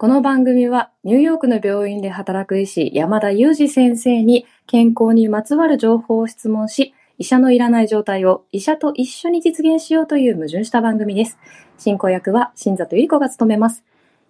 [0.00, 11.36] この番組はニューヨークの病院で働く医師山田裕二先生に健康にまつわる情報を質問し、医者のいらない状態を医者と一緒に実現しようという矛盾した番組です。
[11.76, 13.84] 進行役は新里ゆり子が務めます。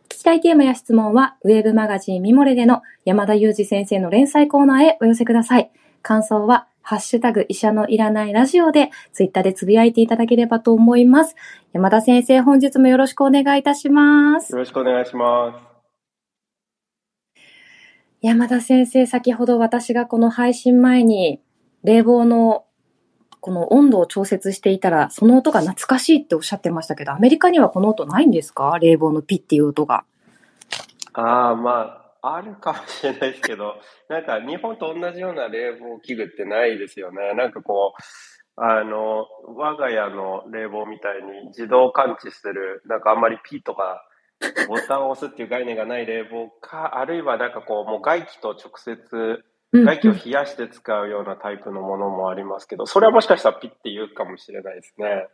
[0.08, 5.70] 聞きたいテーマや質問は、ウェブマガジンミモレでの山田裕二先生の連載コーナーへお寄せください。
[6.02, 11.36] 感想は、ハッシュタグ医者のいらないラジオで、ツイッターでつぶやいていただければと思います。
[11.72, 14.52] 山田先生、本日もよろしくお願いいたします。
[14.52, 17.42] よろしくお願いします。
[18.22, 21.40] 山田先生、先ほど私がこの配信前に、
[21.84, 22.64] 冷房の
[23.40, 28.78] この温度を調節していたら、その音が懐かしいっておっしゃってましたけど、アメリカにはこの音ないんですか？
[28.78, 30.04] 冷房のピッっていう音が。
[31.14, 33.76] ああ、まあ、あるかもしれないですけど、
[34.08, 37.34] なんか日本と同じような冷房器具ってないですよね。
[37.34, 44.06] なんかこう、あの、我が家の冷房みたいに自動感知する、なんかあんまりピッとか、
[44.68, 55.28] ボタンを押すっていう概念がない冷房か、あるいはなんかこう、もう外気と直接、外気を冷やして使うようなタイプのものもありますけど、それはもしかしたらピッて言うかもしれないですね。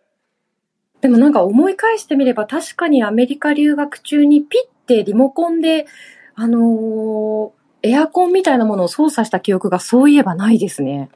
[1.00, 5.86] でもなんか思い返してみれば確かにアメリカ留学中にピッてリモコンで、
[6.36, 11.08] あのーエアコンみたいなものを操作した記憶がそういえばないですね。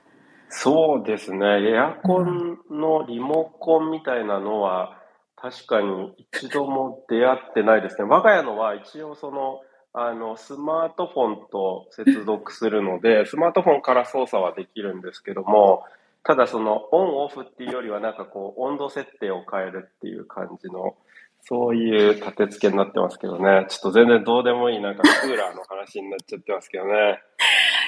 [0.49, 1.69] そうですね。
[1.69, 4.97] エアコンのリモコンみたいなのは、
[5.37, 8.05] 確かに一度も出会ってないですね。
[8.05, 9.61] 我が家のは一応その、
[9.93, 15.85] あの、スマートフォンと接続するので、 スマートフォンから操作はできるんですけども、
[16.23, 20.95] ただそのオンオフっていうよりはなんかこう温度設定を変えるっていう感じの、
[21.43, 23.67] そういう立て付けになってますけどね。
[23.69, 27.21] ちょっと全然どうでもいいなんかクーラーの話になっちゃってますけどね。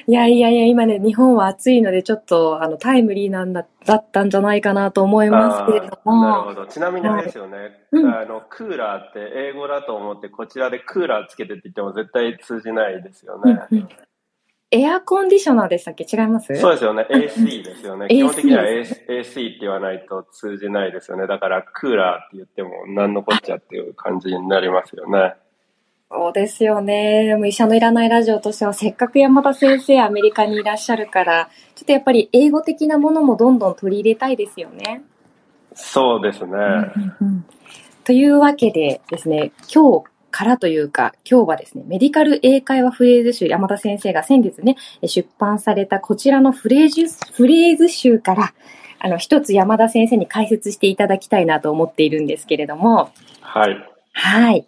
[0.07, 6.23] いやいやいや、今ね、日本は暑いのでちょっとあのタイムリーなんだだったんじゃないかなと思いますけれども。
[6.23, 6.67] なるほど。
[6.67, 7.57] ちなみにあれですよね。
[7.57, 13.61] はいうんあの、クーラーって英語だと思って、こちらでクーラーつけてって言っても絶対通じないですよね。
[13.71, 13.89] うんうん
[14.75, 16.05] エアコンディショナーでしたっけ？
[16.11, 16.55] 違います？
[16.57, 17.07] そうですよね。
[17.11, 18.09] AC ですよね。
[18.09, 18.95] 基本的には AC, っ
[19.35, 21.27] て言わないと通じないですよね。
[21.27, 25.35] だから、クーラーって言っても何のこっちゃっていう感じになりますよね。
[26.11, 27.25] そうですよね。
[27.25, 35.03] でも医者のいらないラジオとしては、せっかく山田先生アメリカにいらっしゃるから、ちょっとやっぱり英語的なものもどんどん取り入れたいですよね。
[35.75, 36.57] そうですね。
[38.05, 48.55] というわけでですね、今日からというか、今日はですね、メディカル英会話フレーズ集、山田先生が先月ね、出版されたこちらのフレーズ、フレーズ集から、
[48.99, 53.77] あの、一つ山田先生に解説していただきたいなと思っているんですけれども、はい。
[54.13, 54.67] はい。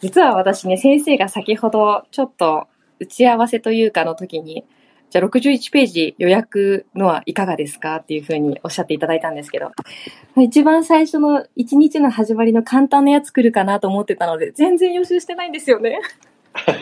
[0.00, 2.66] 実は私ね、先生が先ほどちょっと
[2.98, 4.64] 打ち合わせというかの時に、
[5.12, 9.72] じゃあ61ページ予約のはいかがですかっていうふうにおっしゃっていただいたんですけど、
[10.40, 16.00] 一番最初の一日の始まりの簡単なやつ来るかなと思ってたので、全然予習してないんですよね。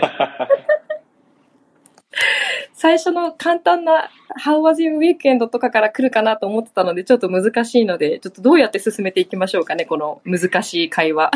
[2.73, 4.09] 最初の簡単な
[4.41, 5.49] How was your weekend?
[5.49, 11.33] とかから来るかなと思ってたので、ちょっと難しいので、ちょっとどうやって進めていきましょうかね、この難しい会話。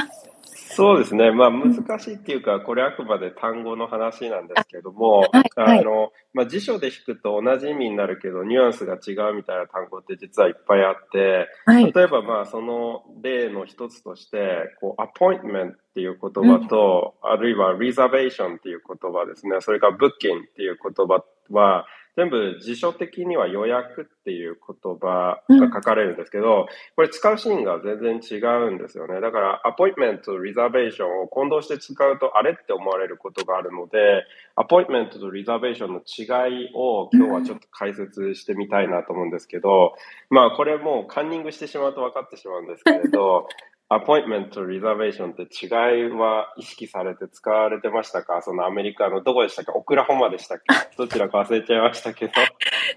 [0.74, 1.30] そうですね。
[1.30, 11.92] まあ難しいっていうか、これあくまで単語の話なんですけども、はいはいあの、まあ辞書で引くと同じ意味になるけど、ニュアンスが違うみたいな単語って実はいっぱいあって、はい。
[11.92, 19.56] 例えばまあその例の一つとして、こう、アポイントメントっていう言葉と、あるいは reservation っていう言葉ですね。
[19.60, 20.10] それから booking っ
[20.56, 21.86] ていう言葉は、
[22.16, 29.20] 全部辞書的には予約っていう言葉が書かれるんですけど、これ使うシーンが全然違うんですよね。
[29.20, 39.94] だから、アポイントメントとリザベーションを混同して使うと、あれって思われることがあるので、アポイントメントとリザベーションの違いを今日はちょっと解説してみたいなと思うんですけど、
[40.30, 43.48] まあこれもうカンニングしてしまうと分かってしまうんですけれど、
[43.94, 45.66] アポイントメントとリザベーションって違
[46.06, 48.42] いは意識されて使われてましたか？
[48.42, 50.74] そのアメリカのどこでしたっけオクラホマでしたっけ？
[50.98, 52.32] どちらか忘れちゃいましたけど。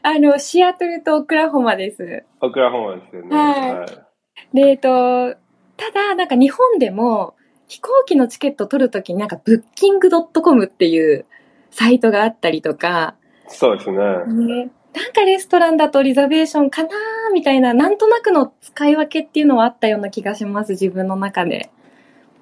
[0.04, 2.24] あの、シアトルとオクラホマです。
[2.42, 3.36] オクラホマですよね。
[3.36, 4.08] はい
[4.54, 5.36] で、えっと、
[5.78, 7.36] ただ、なんか日本でも
[7.68, 11.26] 飛行機のチケット取るときになんかブッキングドットコムっていう
[11.70, 13.16] サイトがあったりとか、
[13.48, 13.98] そうですね。
[13.98, 16.92] ね、なんかレストランだとリザベーションかなー
[17.32, 21.70] みたいな、なんとなくの使い分けっていうのはあったような気がします、自分の中で。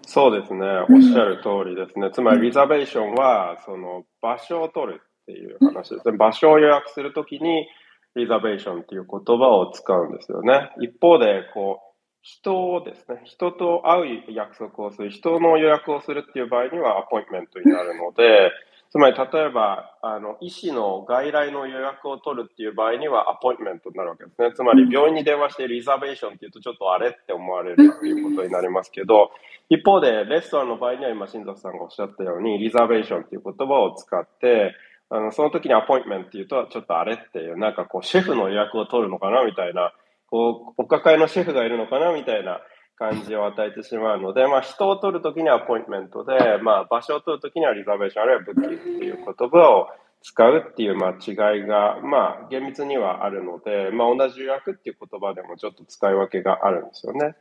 [0.08, 0.66] そうですね。
[0.90, 2.12] おっしゃる通りですね。
[2.12, 6.18] つまりリザベーションは、その場所を取るっていう話ですね。
[6.18, 7.68] 場所を予約するときに、
[8.16, 10.72] リザベーションっていう言葉を使うんですよね。
[10.80, 18.52] 一方で、こう、人をですね、人と会う約束をする、人の予約をするっていう場合にはアポイントメントになるので、
[18.96, 24.54] つまり、例えば、あの、医師の外来の予約を取るっていう場合には、アポイントメントになるわけですね。
[24.56, 29.32] つまり、病院に電話してリザベーションっていうと、ちょっとあれって思われるっていうことになりますけど、
[29.68, 34.74] 一方で、レストランの場合には、今、新藤さんがおっしゃったように、リザベーションっていう言葉を使って、
[35.10, 39.92] あの、その時にアポイントメントっていうと、ちょっとあれっていう、なんかこう、シェフの予約を取るのかなみたいな、
[40.28, 42.62] こう、お抱えのシェフがいるのかなみたいな、
[42.98, 49.88] 感じを与えてしまうので、まあ、人を取るときにはアポイントメントで、まあ、場所を取るときにはリザベーションあるいはブッキングっていう言葉を
[50.22, 57.36] 使うっていう、まあ、違いが、まあ、厳密にはあるので、まあ、同じ予約っていう言葉でもちょっと使い分けがあるんですよね。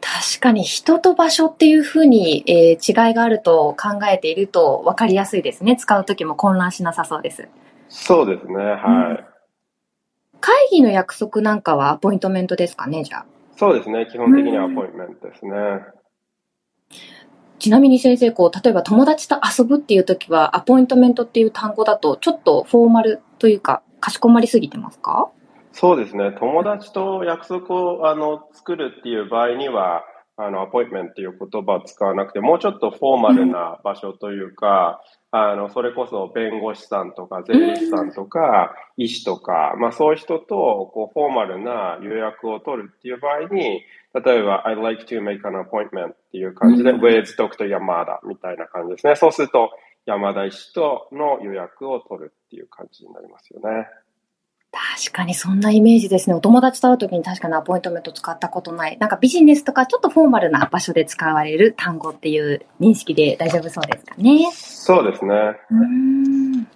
[0.00, 5.76] 確かに人と場所っていうふうに、えー、違いがあると考えていると分かりやすいですね。
[5.76, 7.48] 使うときも混乱しなさそうです。
[7.88, 8.54] そうですね。
[8.54, 8.74] はい。
[8.74, 13.26] うん、会議の約束なんかはアポイントメントですかね、じゃあ。
[13.62, 14.08] そうですね。
[14.10, 15.52] 基本的にはアポイントメントですね。
[17.60, 25.30] ちなみに先生、こう、例えば友達と遊ぶっていう時は、アポイントメントっていう単語だと、ちょっとフォーマルというか、かしこまりすぎてますか？
[25.70, 26.32] そうですね。
[26.40, 30.02] 友達と約束をあの作るっていう場合には、
[30.36, 35.00] あの、アポイントメントっていう言葉を使わなくて、もうちょっとフォーマルな場所というか、
[35.34, 43.82] あの、それこそ弁護士さんとか税理士さんとか、医師とか、まあそういう人と、こう、フォーマルな予約を取るっていう場合に、
[44.14, 47.66] 例えば、I'd like to make an appointment っていう感じで、with Dr.
[47.66, 49.16] 山田みたいな感じですね。
[49.16, 49.70] そうすると、
[50.04, 53.86] 山田医師との予約を取るっていう感じになりますよね。
[54.72, 56.34] 確かにそんなイメージですね。
[56.34, 58.96] お友達と会うときに確かにアポイントメント使ったことない。
[58.98, 64.50] なんかビジネスとかちょっとフォーマルな場所で使われる単語っていう認識で大丈夫そうですかね。
[64.52, 65.34] そうですね。
[65.70, 66.66] うん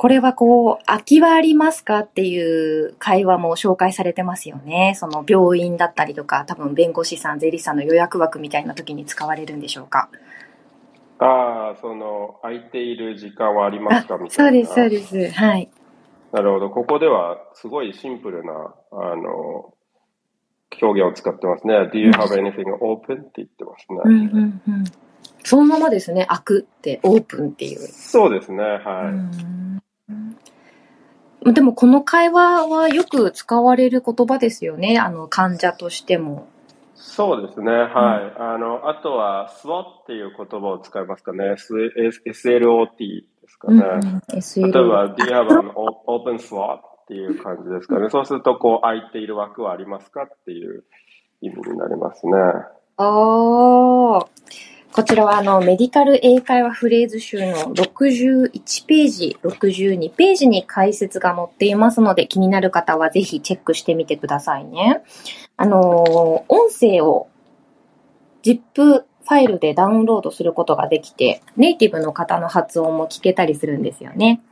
[0.00, 4.94] これはこう、空きはありますかっていう会話も紹介されてますよね。
[4.96, 10.08] その病院だったりとか、多分弁護士さん、税理士さんの予約枠みたいな時に使われるんでしょうか。
[11.22, 14.16] ああ、その、空いている時間はありますか？
[14.16, 14.66] みたいな。
[14.66, 15.38] そうです、そうです。
[15.38, 15.70] はい。
[16.32, 16.70] なるほど。
[16.70, 19.74] ここでは、すごいシンプルな、あの、
[20.80, 21.74] 表現を使ってますね。
[21.92, 23.22] Do you have anything open?
[23.22, 24.00] って言ってますね。
[24.04, 24.84] うんうんうん。
[25.44, 26.24] そのままですね。
[26.30, 27.80] 開くって、オープンっていう。
[27.80, 28.62] そうですね。
[28.62, 29.12] は
[31.44, 31.52] い。
[31.52, 34.98] でもこの会話はよく使われる言葉ですよね。
[34.98, 36.48] あの、患者としても。
[37.00, 37.88] そうですね、はい。
[38.38, 41.54] あの、あとは、SWOT っていう言葉を使いますかね。
[41.54, 43.80] SLOT ですかね。
[43.80, 45.70] 例えば、Do you have an
[46.06, 46.78] open slot?
[46.78, 48.08] っていう感じですかね。
[48.10, 50.84] そうすると、こう、空いている枠はありますかっていう
[51.40, 52.32] 意味になりますね。
[52.98, 54.26] ああ。
[54.92, 65.02] こちらはあの、メディカル英会話フレーズ集の61ページ、62ページに解説が載っていますので、気になる方はぜひチェックしてみてくださいね。
[65.56, 67.28] あの、音声を
[68.42, 74.42] ZIP ファイルでダウンロードすることができて、ネイティブの方の発音も聞けたりするんですよね。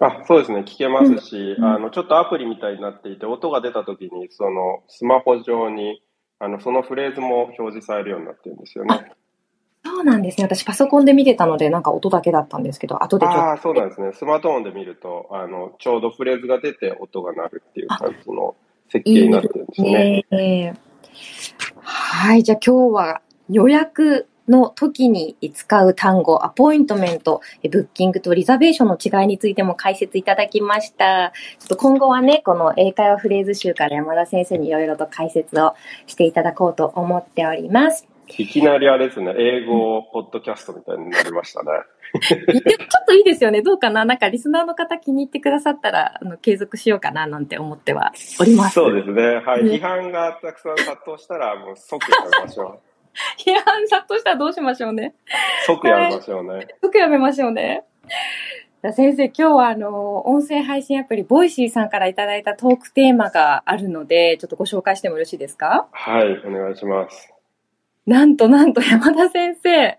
[0.00, 6.02] あそうですね、聞けますし、うん、あの、ちょっとアプリみたいになっていて、音が出た時に、その、スマホ上に、
[6.38, 9.12] あの、そのフレーズも表示されるようになってるんですよね。
[9.98, 10.44] そうなんですね。
[10.44, 13.40] 私パソコンで見てたので、なんか音だけだったんですけど、後でちょっと。
[13.40, 14.12] ああ、そうなんですね。
[14.12, 18.54] スマートフォンで見ると、あの、ちょうどフレーズが出て音が鳴るっていう感じの
[18.88, 20.24] 設計になってるんですね。
[20.30, 20.74] いいね
[21.80, 22.44] はい。
[22.44, 31.32] じゃあ今日は予約の時に使う単語、アポイントメント、ブッキングとリザベーションの違いについても解説いただきました。
[31.58, 35.74] ちょっと今後はね、この英会話フレーズ集から山田先生にいろいろと解説を
[36.06, 38.06] していただこうと思っております。
[38.36, 41.68] いきなりあれですね、英語ポッドキャストみたいになりましたね。
[42.20, 42.40] ちょっ
[43.06, 43.62] といいですよね。
[43.62, 44.04] どうかな？
[44.04, 48.74] なんかリスナーの方気に入ってくださったら、あの、継続しようかななんて思ってはおります。
[48.74, 49.36] そうですね。
[49.36, 49.62] はい。
[49.62, 52.78] 批判がたくさん殺到したら、もう即やめましょう。
[53.38, 55.14] 批判殺到したらどうしましょうね。
[55.66, 56.48] 即やめましょうね。
[56.50, 57.84] はい、即やめましょうね。
[58.94, 65.88] 先生、今日はあの、音声配信アプリ、 Voicy さんからいただいたトークテーマがあるので、ちょっとご紹介してもよろしいですか？
[65.90, 67.34] はい、お願いします。
[68.08, 69.98] なんとなんと山田先生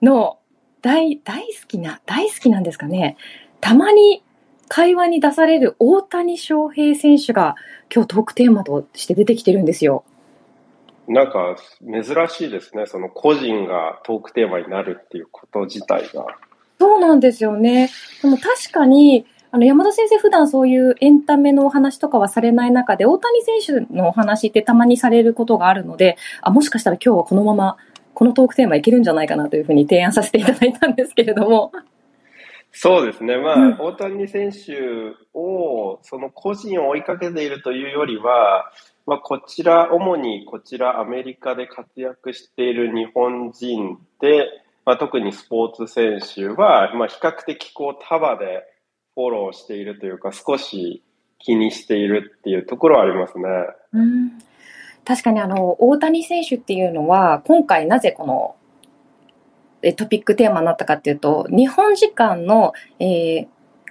[0.00, 0.38] の
[0.80, 3.16] 大、大好きな、大好きなんですかね。
[3.60, 4.22] たまに
[4.68, 7.56] 会話に出される大谷翔平選手が
[7.92, 10.04] 今日トークテーマとして出てきてるんですよ。
[11.08, 12.86] なんか珍しいですね。
[12.86, 16.26] その個人がトークテーマになるっていうこと自体が。
[16.78, 17.90] そうなんですよね。
[18.22, 27.76] でも確かに、あの、山田先生普段そういうエンタメのお話とかはされない中で、大谷選手のお話ってたまにされることがあるので、あ、もしかしたら今日はこのまま、
[28.12, 31.72] このトークテーマいけるんじゃないかなというふうに提案させていただいたんですけれども。
[32.72, 33.38] そうですね。
[33.38, 38.70] まあ、うん、大谷選手を、その個人を追いかけているというよりは、
[39.06, 44.46] まあ、こちら、主にこちらアメリカで活躍している日本人で、
[44.84, 48.64] まあ、特にスポーツ選手は、まあ、比較的こう束で
[49.18, 51.02] フォローしているというか、少し
[51.40, 53.48] 気にしているっていうところはありますね。
[53.92, 54.38] うん
[55.04, 58.26] 確かにあの、大谷選手っていうのは、今回なぜこ
[59.82, 63.46] のトピックテーマになったかっていうと、日本時間の、えー、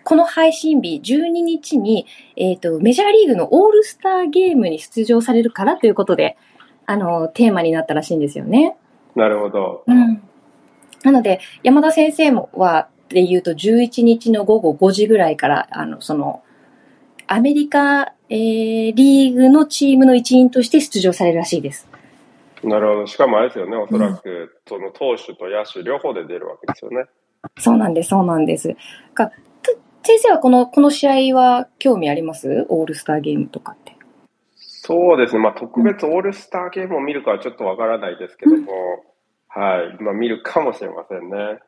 [0.06, 2.06] この配信日12日に、
[2.38, 6.38] えっ、ー、と、メジャーリーグのオールスターゲームに出場されるからということで、
[6.86, 8.78] あの、テーマになったらしいんですよね。
[9.16, 9.84] なるほど。
[9.88, 10.22] うん。
[11.04, 16.44] なので、山田先生もは、で言うと11日の午後5時ぐらいから、あの、その、
[17.28, 21.88] アメリカ、えー、リーグのチームの一員として出場されるらしいです。
[22.64, 23.08] なるほど。
[23.08, 27.06] しかもあれですよね、おそらく、うん、その投手と野手両方で出るわけですよね。
[27.60, 28.76] そうなんです、そうなんです。
[29.14, 29.32] か
[30.04, 32.66] 先生はこの、この試合は興味あります？
[32.70, 33.96] オールスターゲームとかって。
[34.56, 35.40] そうですね。
[35.40, 40.02] まあ、特別オールスターゲームを見るかはちょっとわからないですけども、うん、はい。
[40.02, 41.60] まあ、見るかもしれませんね。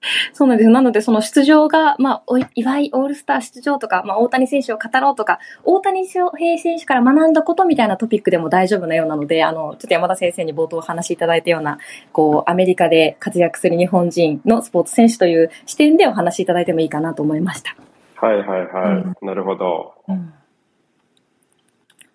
[0.32, 0.70] そうなんです。
[0.70, 11.78] なので、その出場が、まあ、祝いオールスター出場とか、まあ、大谷選手を語ろうとか、大谷翔平選手から学んだことみたいなトピックでも大丈夫なようなので、あの、ちょっと山田先生に冒頭お話しいただいたような、
[12.12, 17.74] こう、アメリカで活躍する日本人のスポーツ選手という視点でお話しいただいてもいいかなと思いました。
[18.14, 18.92] はいはいはい。
[19.20, 19.94] うん、なるほど。
[20.08, 20.32] うん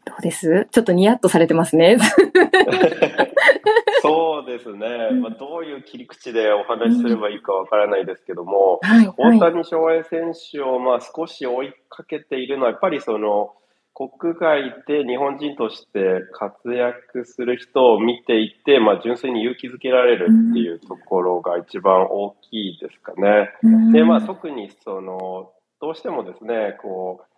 [0.06, 0.68] どうです？
[0.70, 1.98] ちょっとニヤッとされてますね。
[4.04, 8.80] そうですね、まあ、どういう切り口でお話しすればいいかわからないですけども、
[9.18, 13.54] 大谷翔平選手をまあ少し追いかけているのは、やっぱりその
[13.94, 23.52] 国外で日本人として活躍する人を見ていて、まあ、純粋に勇気づけられるっていうところが一番大きいですかね。
[23.92, 27.34] で、まあ、特にそのどうしてもですね、こう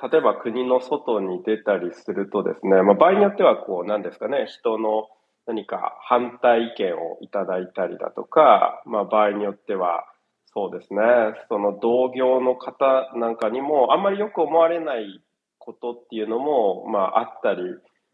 [0.00, 5.08] 例えば国の外に出たりするとですね、まあ、場合によってはこう、なんですかね、人の
[5.48, 10.04] 何か反対意見をいただいたりだとか、まあ、場合によっては、
[10.52, 11.00] そうですね、
[11.48, 15.22] その同業の方なんかにも、あんまりよく思われない
[15.58, 17.62] ことっていうのも、まあ、あったり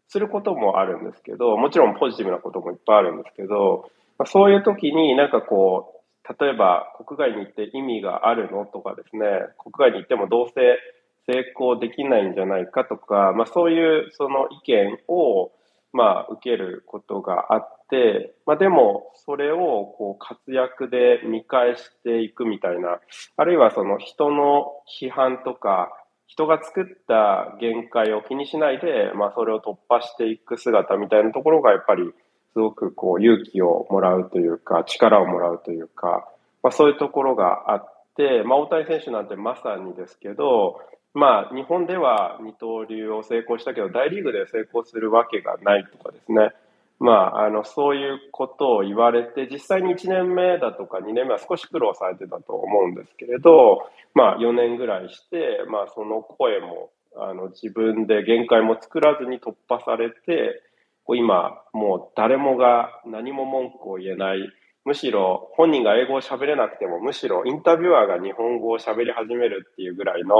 [0.07, 9.27] することもあるんですけど、もちろんポジティブなこともいっぱいあるんですけど、まあ、そういう時になんかこう、例えば国外に行って意味があるのとかですね、
[9.57, 10.79] 国外に行ってもどうせ
[11.27, 15.51] 成功できないんじゃないかとか、まあ、そういうその意見を、
[15.95, 19.57] まあ、受けることがあって、まあ、でもそれを
[19.97, 22.99] こう活躍で見返していくみたいな
[23.37, 25.89] あるいはその人の批判とか
[26.27, 32.03] 人が作った限界を気にしないで、まあ、それを突破していく姿みたいなところがやっぱり
[32.51, 36.27] すごくこう勇気をもらうというか力をもらうというか、
[36.61, 40.81] まあ、そういうところがあって、まあ、大谷選手なんてまさにですけど
[41.15, 46.51] まあ、日本では二刀流を成功したけど、大リーグで成功するわけがないとかですね。
[46.99, 60.61] まあ、あの、そういうことを言われて、実際に1年目だとか2年目は少し苦労されてたと思うんですけれど、まあ、4年ぐらいして、まあ、その声も、あの、自分で限界も作らずに突破されて、
[61.07, 64.39] 今、もう誰もが何も文句を言えない、
[64.85, 70.35] むしろ本人が英語を喋れなくても、むしろインタビュアーが日本語を喋り始めるっていうぐらいの、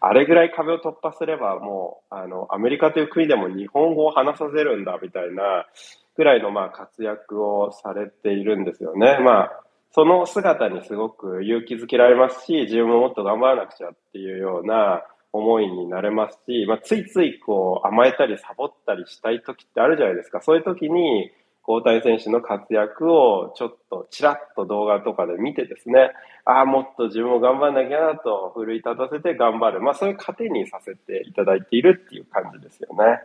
[0.00, 5.66] あれぐらい壁を突破すればもう、あの、アメリカという国でも日本語を話させるんだみたいな
[6.16, 9.18] ぐらいのまあ活躍をされているんですよね。
[9.20, 9.60] まあ、
[9.92, 20.40] その姿にすごく勇気づけられますし、自分ももっと頑張らなくちゃっていうような思いになれますし、まあ、ついついこう甘えたりサボったりしたい時ってあるじゃないですか。
[20.40, 21.30] そういう時に、
[21.66, 26.12] 大谷選手の活躍をちょっとちらっと動画とかで見てですね、
[26.44, 29.80] ああ、もっと自分も頑張らなきゃなと奮い立たせて頑張る。
[29.80, 33.20] まあそういう糧にさせていただいているっていう感じですよね。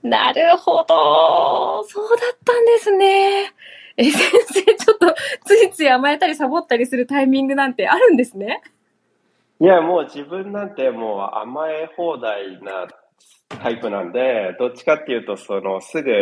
[0.00, 1.82] なるほど。
[1.88, 3.52] そうだったんですね。
[3.96, 5.12] え、先生、ちょっと
[5.44, 8.62] ついつい甘えたりサボったりするタイミングなんてあるんですね？
[9.60, 12.86] いや、もう自分なんてもう甘え放題な
[13.48, 16.12] タイプなんで、どっちかっていうと、その、すぐ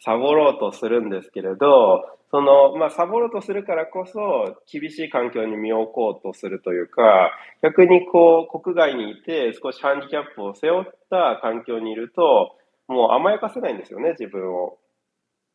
[0.00, 12.56] サボろうとするんですけれど、その、まあ、サボろうとするからこそ、厳しい環境に身を置こうとするというか、逆にこう、国外にいて少しハンディキャップを背負った環境にいると、
[12.88, 14.78] もう甘やかせないんですよね、自分を。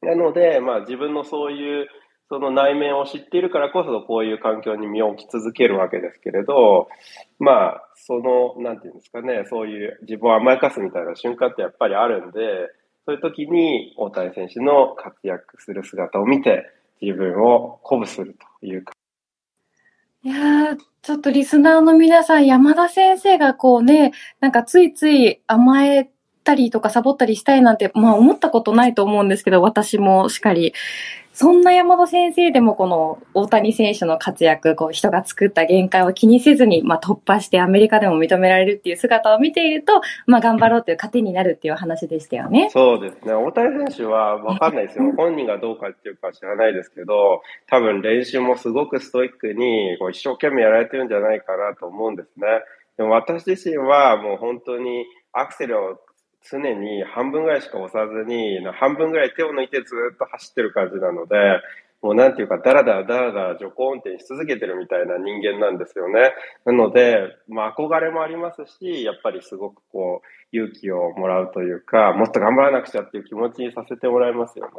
[0.02, 1.88] なので、まあ、自分のそういう
[2.28, 6.88] その内面を知っているからこそ、こういう環境に身を置き続けるわけですけれど、
[7.40, 12.40] まあ、その、なんていうんですかね、そういう自分を甘やかすみたいな瞬間ってやっぱりあるんで、
[13.06, 16.66] そういう時に大谷選手の活躍する姿を見て、
[17.02, 18.94] 自分を鼓舞するというか。
[20.24, 26.10] いや、ちょっとリスナーの皆さん、山田先生がこうね、なんかついつい甘え
[26.46, 30.74] ったりとかサボったりしたいなんて、まあ思ったことないと思うんですけど、私もしっかり。
[31.34, 42.70] そんな山田先生でもこの大谷選手の活躍、こう人が作った限界を気にせずに、まあ、突破してアメリカでも認められるっていう姿を見ていると、まあ、頑張ろうという糧になるっていう話でしたよね。
[42.72, 43.34] そうですね。
[43.34, 45.12] 大谷選手はわかんないですよ。
[45.18, 52.48] 本人がどうかっていうか知らないですけど、多分練習もすごくストイックにこう一生懸命やられてるんじゃないかなと思うんですね。
[52.96, 56.00] でも私自身はもう本当にアクセルを
[56.50, 61.36] 常に半分ぐらいしか押さずに、半分ぐらい手を抜いてずっと走ってる感じなので、
[62.02, 66.34] もうなんていうか、だらだらだらだら徐行運転し続けてるみたいな人間なんですよね。
[66.64, 74.72] なので、まあ憧れもありますし、やっぱりすごくこう、勇気をもらうというか、もっと頑張らなくちゃっていう気持ちにさせてもらいますよね。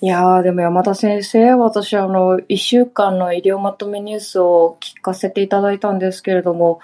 [0.00, 6.80] いやー、でも山田先生、私あの、一週間の医療まとめニュースを聞かせていただいたんですけれども、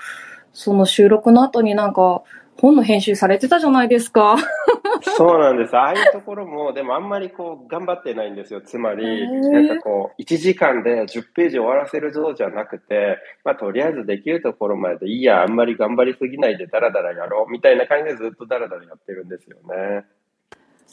[0.53, 2.23] その収録の後になんか、
[2.61, 4.37] 本の編集されてたじゃないですか。
[5.17, 5.77] そうなんです。
[5.77, 8.61] ああいうところも、でもあんまりこう、頑張ってないんですよ。
[8.61, 20.05] つまり、なんかこう、1時間で10ページ終わらせるぞじゃなくて、まあ、とりあえずできるところまでいいや、あんまり頑張りすぎないでダラダラやろう、みたいな感じでずっとダラダラやってるんですよね。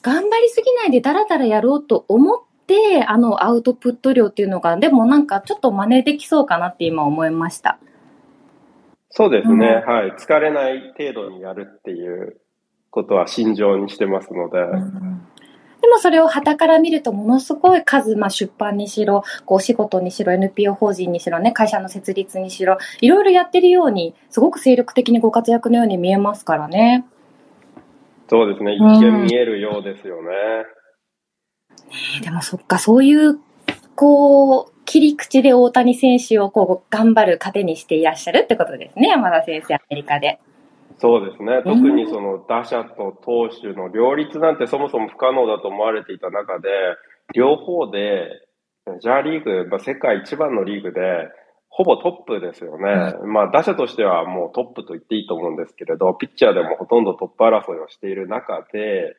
[0.04, 7.80] 頑張りすぎないでダラダラやろうと思って、あのアウトプット量っていうのが、でもなんかちょっと真似できそうかなって今思いました。
[9.18, 10.12] そうですね、うん、はい。
[10.12, 12.36] 疲れない程度にやるっていう
[12.92, 14.60] ことは心情にしてますので。
[14.60, 15.28] うん
[15.82, 27.06] でもそれを旗から見るとものすごい数、まあ、出版にしろ、こうお仕事にしろ、NPO 法人にしろね、会社の設立にしろ、いろいろやってるように、すごく精力的にご活躍のように見えますからね。
[28.28, 28.74] そうですね。
[28.74, 30.32] 一見見えるようですよね。
[32.18, 33.38] うん、でもそっか、そういう、
[33.94, 40.40] こう、切り口で大谷選手をこう頑張る糧にしていらっしゃるってことですね、山田先生、アメリカで。
[40.98, 41.62] そうですね。
[41.64, 46.70] 特にその打者と投手の両立なんてそもそも不可能だと思われていた中で、
[47.34, 48.30] 両方で、
[48.86, 51.02] メジャーリーグ、まあ、世界一番のリーグで、
[51.70, 53.16] ほぼトップですよね。
[53.22, 59.18] うん、まあ打者としてはもうトップと言っていいと思うんですけれど、ピッチャーでもほとんどトップ争いをしている中で、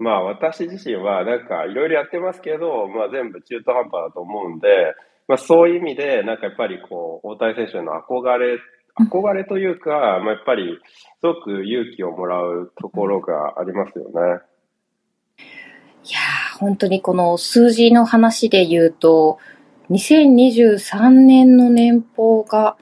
[0.00, 4.94] まあ私自身はなんかいろいろやってますけど、まあ全部中途半端だと思うんで、
[5.28, 8.58] まあそういう意味でなんかやっぱりこう、大谷選手の憧れ、
[8.98, 10.78] 憧れというか、まあやっぱり
[11.20, 14.10] すごく勇気をもらうところがありますよね。
[16.02, 16.18] いや
[16.58, 19.38] 本当にこの数字の話で言うと、
[19.90, 22.78] 2023年の年俸が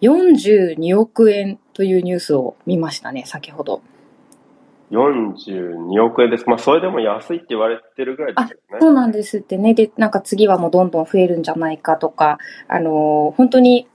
[0.00, 3.82] 42億円というニュースを見ましたね、先ほど。
[4.92, 6.44] 42億円です。
[6.46, 8.78] まあ、それでも安いって言われてるぐらいですよね。
[8.80, 9.72] そうなんですってね。
[9.72, 13.88] で、なんか次はもうどんどん増えるんじゃないかとか、あのー、本当に、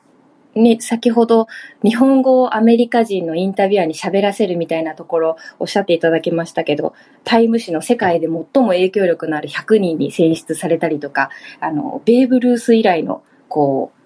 [0.55, 1.45] ね、先ほど
[1.83, 8.31] 日本語をアメリカ人のインタビュアーに喋らせるみたいなところおっしゃっていただきましたけど、タイム誌の世界で最
[8.63, 11.29] も影響力のある100人に選出されたりとか、
[11.59, 13.96] あの、ベーブ・ルース以来の、こう、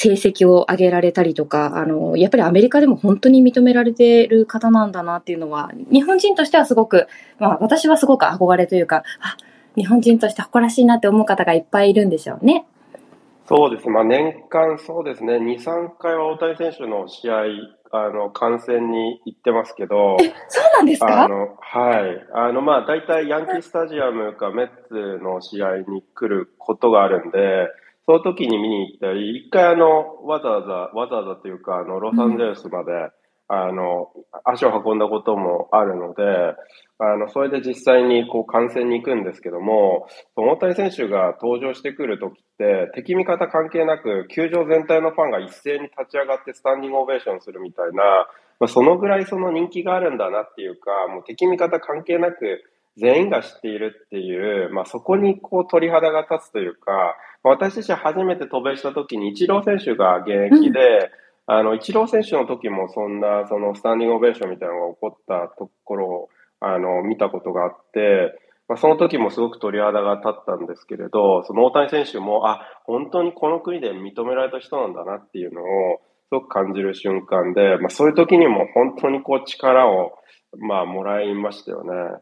[0.00, 7.08] 成績を上げられたりとか、あの、やっぱりアメリカでも本当に認められてる方なんだなっていうのは、日本人としてはすごく、
[7.40, 9.36] まあ私はすごく憧れというか、あ、
[9.76, 12.64] 日本人として誇らしいなって思う方がいっぱいいるんでしょうね。
[13.48, 13.88] そうです。
[13.88, 17.34] まあ年間そうですね、2、3回は大谷選手の試合、
[17.90, 20.16] あの、観戦に行ってますけど。
[20.20, 21.24] え、そうなんですか？
[21.24, 22.26] あの、はい。
[22.34, 27.68] あの、まあ大体ヤンキースタジアムかメッツの試合に来ることがあるんで、
[28.08, 33.10] その時に見に行ったり、一回あの、わざわざ、わざわざというか、あの、ロサンゼルスまで、うん、
[33.48, 34.08] あの、
[34.46, 36.22] 足を運んだこともあるので、
[37.00, 48.26] あの、それで実際にこう観戦に行くんですけども、大谷選手が登場してくる時って、敵味方関係なく、球場全体のファンが一斉に立ち上がってスタンディングオベーションするみたいな、
[48.58, 52.62] まあ、そのぐらいその人気があるんだなっていうか、もう敵味方関係なく、
[52.98, 61.10] 全員が知っているっていう、まあ、そこにこう鳥肌が立つというか、私自身初めて渡米した時にイチロー選手が現役で、
[61.48, 66.28] うん、あの、イチロー選手の時もそんな、そのスタンディングオベーションみたいなのが起こったところを、
[66.60, 68.36] あの、見たことがあって、
[68.68, 80.12] まあ、その時もすごく鳥肌が立ったんですけれど、その大谷選手も、あ、本当にこの国で認められた人なんだなっていうのを、すごく感じる瞬間で、まあ、そういう時にも本当にこう力を、
[80.58, 82.20] まあ、もらいましたよね。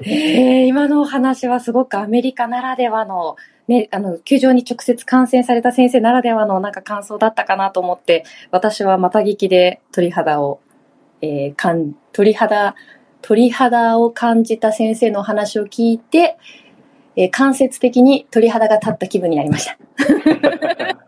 [0.00, 3.36] えー、今のお話はすごくアメリカならではの、
[3.68, 10.60] ね、あの、球場に直接観戦された先生ならではのなんか感想だったかなと思って、私はまた聞きで鳥肌を、
[11.22, 12.74] えー、かん、鳥肌、
[13.22, 16.36] 鳥肌を感じた先生のお話を聞いて、
[17.16, 19.78] えー、間接的に鳥肌が立った気分になりました。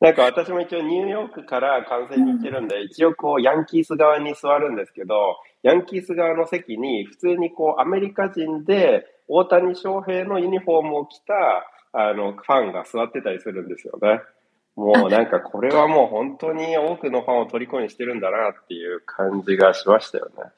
[0.00, 11.34] なんか私も一応ニューヨークから観戦に行ってるんで、一応こうヤンキース側に座るんですけど、ヤンキース側の席に普通にこうアメリカ人で大谷翔平のユニフォームを着た
[11.92, 14.20] あのファンが座ってたりするんですよね。
[14.76, 20.52] もうなんかこれはもう本当に多くのファンを虜にしてるんだなっていう感じがしましたよね。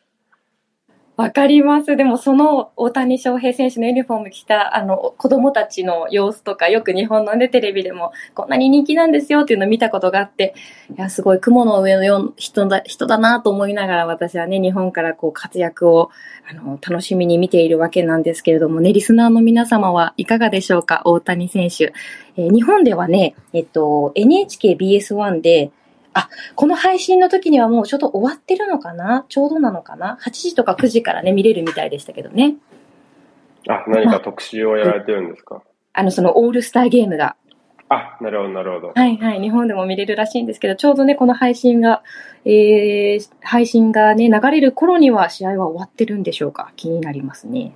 [1.20, 1.96] わかります。
[1.96, 10.54] でもその大谷翔平選手のユニフォーム着たあの子供たちの様子とかよく日本のねテレビでもこんなに人気なんですよっていうのを見たことがあって、
[10.88, 16.10] いやすごい雲の上のよ人だ人だなと思いながら私はね日本からこう活躍を
[16.50, 21.02] あの楽しみに見ているわけなんですけれどもねリスナーの皆様はいかがでしょうか？
[21.04, 21.92] 大谷選手。
[22.38, 25.70] えー、日本ではね、えっと NHKBS1 で
[26.12, 29.24] あ、この配信の時にはもうちょうど終わってるのかな？
[29.28, 32.56] ちょうどなのかな ?8 時とか9時からね、見れるみたいでしたけどね。
[33.68, 37.36] あ、何か特集をやられてるんですか、あの、そのオールスターゲームが。
[37.88, 38.92] あ、なるほど、なるほど。
[38.94, 39.40] はいはい。
[39.40, 42.02] 日本でも見れるらしいんですけど、ちょうどね、この配信が、
[42.44, 46.72] えー、配信がね、流れる頃には試合は終わってるんでしょうか？
[46.76, 47.74] 気になりますね。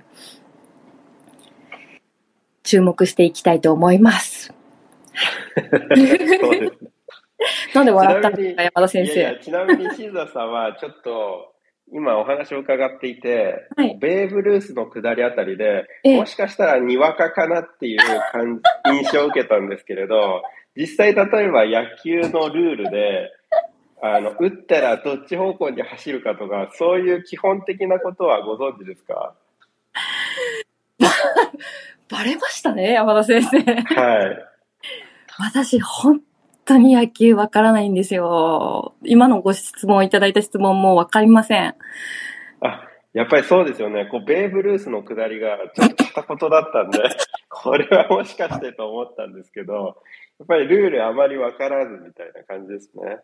[2.63, 4.53] 注目していきたいと思います。
[5.55, 6.89] そうですね。
[7.73, 9.13] なんで笑ったんですか、山田先生。
[9.13, 11.51] いやいやちなみに、新座さんはちょっと、
[11.93, 17.99] 今お話を伺っていて、はい、ベーブ・ルースの下りあたりで、もしかしたらにわかかなっていう
[18.31, 18.59] 感
[18.91, 20.41] じ印象を受けたんですけれど、
[20.75, 23.31] 実際例えば野球のルールで、
[24.01, 29.35] あの、打ったらどっち方向に走るかとか、そういう基本的なことはご存知ですか？
[32.09, 33.57] バレましたね、山田先生。
[33.59, 34.45] はい。
[35.39, 36.21] 私、本
[36.65, 38.95] 当に野球わからないんですよ。
[39.03, 41.75] 今のご質問いただいた質問もわかりません。
[42.61, 44.07] あ、やっぱりそうですよね。
[44.11, 46.99] こう、ベーブ・ルースの下りがちょっと片言だったんで、
[47.49, 49.95] これはもしかしてと思ったんですけど、
[50.39, 53.19] やっぱりルールあまりわからずみたいな感じですね。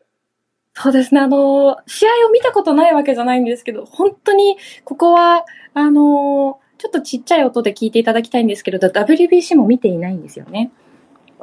[0.73, 1.19] そうですね。
[1.19, 10.71] あの、試合を見たことないわけじゃないんですけど、本当にここは、あの、ちょっとちっちゃい音で聞いていただきたいんですけど、WBC も見ていないんですよね。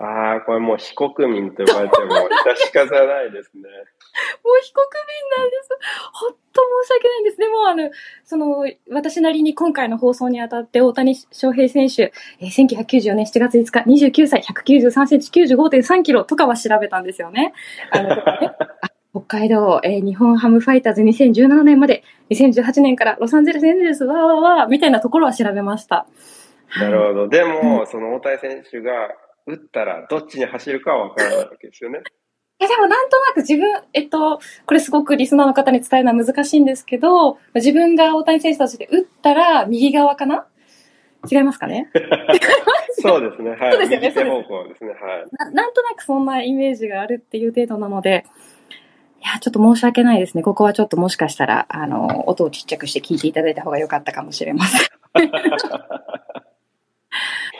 [0.01, 3.63] ああ、これもう非国民と呼ばれても致し方ないですね。
[4.45, 4.87] もう非国
[5.37, 5.69] 民なんです。
[6.13, 7.37] 本当申し訳ないんです。
[7.37, 7.91] でも、あの、
[8.25, 17.53] その、私なりに今回の放送にあたって大谷翔平選手、えー、1994年7月5日、29歳、193センチ、95.3キロとかは調べたんですよね。
[17.91, 18.23] あの、ね、
[19.11, 26.07] 北海道、えー、日本ハムファイターズ2017年まで、2018年からロサンゼルスエンゼルス、わーわーわーみたいなところは調べました。
[26.79, 27.29] なるほど。
[27.29, 28.93] でも、その大谷選手が
[29.49, 32.01] 打ったらどっちに走るかは分からないわけですよね。
[32.61, 40.47] いや、でもなんとなく自分、えっと、これすごくリスナーの方に伝えるのは難しいんですけど、自分が大谷選手たちで打ったら右側かな？
[41.31, 41.91] 違いますかね？
[43.01, 43.51] そうですね。
[43.51, 43.73] はい。
[43.73, 43.99] そうですね。
[44.09, 44.91] 右手方向ですね。
[44.91, 45.01] はい
[45.39, 45.51] な。
[45.51, 48.25] なんとなくそんなイメージがあるっていう程度なので、
[49.21, 50.43] いや、ちょっと申し訳ないですね。
[50.43, 54.81] ここはちょっともしかしたら、あの、音をちっちゃくして聞いていただいた方が良かったかもしれません。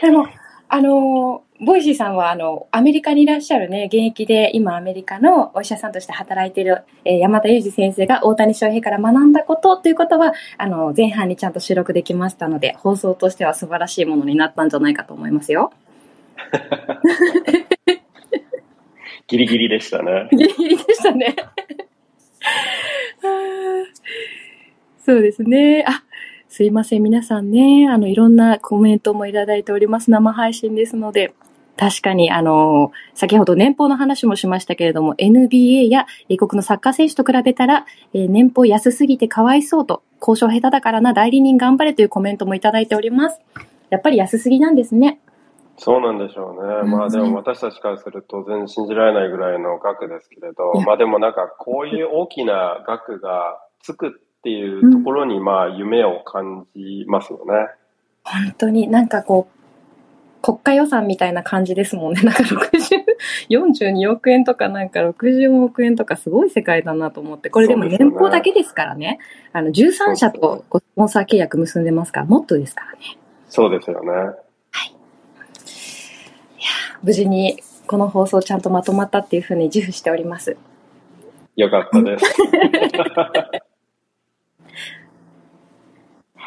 [0.01, 0.27] でも、
[0.71, 15.73] あの、 Voicy さんは、あの、アメリカにいらっしゃるね、現役で、今アメリカのお医者さんとして働いている、えー、山田裕二先生が大谷翔平から学んだことということは、あの、前半にちゃんと収録できましたので、放送としては素晴らしいものになったんじゃないかと思いますよ。
[19.27, 20.29] ギリギリでしたね。
[20.37, 21.35] ギリギリでしたね。
[25.05, 25.85] そうですね。
[25.87, 26.03] あ、
[26.59, 30.11] すいません、皆さんね、あの、いろんなコメントもいただいております。
[30.11, 31.33] 生配信ですので、
[31.77, 43.41] 確かに、あの、先ほど年俸の話もしましたけれども、NBA や英国のサッカー選手と比べたら、えー、年俸安すぎてかわいそうと、交渉下手だからな、代理人頑張れというコメントもいただいております。
[43.91, 45.21] やっぱり安すぎなんですね。
[45.77, 46.75] そうなんでしょうね。
[46.83, 57.69] うん、まあでも私たちからすると全然信じられないぐらいの額ですけれど、まあでもなんかこういう大きな額がつくっていうところに、まあ、夢を感じますよね。
[58.23, 59.59] 本当になんかこう、
[60.41, 62.23] 国家予算みたいな感じですもんね。
[62.23, 63.05] なんか60、
[63.51, 67.51] 42億円とかなんか64億円とかすごい世界だなと思って。
[67.51, 68.99] これでも年俸だけですからね。
[68.99, 69.19] ね
[69.53, 73.19] あの、13社とスポンサー契約結んでますから、もっとですからね。
[73.49, 74.11] そうですよね。
[74.11, 74.35] は
[74.85, 74.89] い。
[74.89, 74.91] い
[76.61, 80.57] や無事にこの放送ちゃんとまとまったっていうふうに自負しております。
[81.57, 82.25] よかったです。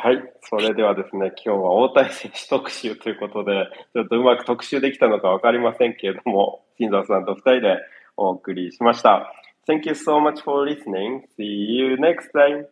[0.03, 0.33] はい。
[0.41, 7.77] それではですね、今日は大谷選手特集ということで、ちょっとうまく特集できたのかわかりませんけれども、新澤さんと二人で
[8.17, 9.31] お送りしました。
[9.69, 11.21] Thank you so much for listening.
[11.37, 12.65] See you next time.